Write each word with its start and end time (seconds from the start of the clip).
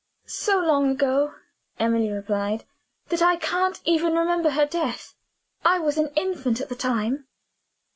"So 0.25 0.57
long 0.59 0.89
ago," 0.89 1.35
Emily 1.77 2.09
replied, 2.11 2.65
"that 3.09 3.21
I 3.21 3.35
can't 3.35 3.79
even 3.85 4.13
remember 4.15 4.49
her 4.49 4.65
death. 4.65 5.13
I 5.63 5.77
was 5.77 5.99
an 5.99 6.09
infant 6.15 6.59
at 6.59 6.69
the 6.69 6.75
time." 6.75 7.27